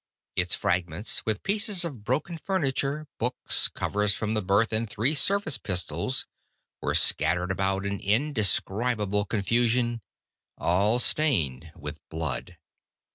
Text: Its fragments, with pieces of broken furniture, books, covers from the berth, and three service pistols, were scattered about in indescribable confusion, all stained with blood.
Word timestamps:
Its 0.35 0.55
fragments, 0.55 1.23
with 1.27 1.43
pieces 1.43 1.85
of 1.85 2.03
broken 2.03 2.35
furniture, 2.35 3.05
books, 3.19 3.67
covers 3.67 4.15
from 4.15 4.33
the 4.33 4.41
berth, 4.41 4.73
and 4.73 4.89
three 4.89 5.13
service 5.13 5.59
pistols, 5.59 6.25
were 6.81 6.95
scattered 6.95 7.51
about 7.51 7.85
in 7.85 7.99
indescribable 7.99 9.25
confusion, 9.25 10.01
all 10.57 10.97
stained 10.97 11.71
with 11.75 11.99
blood. 12.09 12.57